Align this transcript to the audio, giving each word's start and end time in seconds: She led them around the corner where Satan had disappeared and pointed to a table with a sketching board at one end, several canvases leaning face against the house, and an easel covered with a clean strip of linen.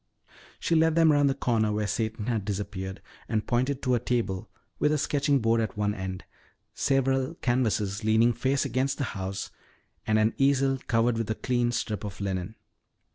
She 0.59 0.73
led 0.73 0.95
them 0.95 1.13
around 1.13 1.27
the 1.27 1.35
corner 1.35 1.71
where 1.71 1.85
Satan 1.85 2.25
had 2.25 2.43
disappeared 2.43 3.03
and 3.29 3.45
pointed 3.45 3.83
to 3.83 3.93
a 3.93 3.99
table 3.99 4.49
with 4.79 4.91
a 4.91 4.97
sketching 4.97 5.37
board 5.37 5.61
at 5.61 5.77
one 5.77 5.93
end, 5.93 6.23
several 6.73 7.35
canvases 7.35 8.03
leaning 8.03 8.33
face 8.33 8.65
against 8.65 8.97
the 8.97 9.03
house, 9.13 9.51
and 10.07 10.17
an 10.17 10.33
easel 10.39 10.79
covered 10.87 11.19
with 11.19 11.29
a 11.29 11.35
clean 11.35 11.71
strip 11.71 12.03
of 12.03 12.19
linen. 12.19 12.55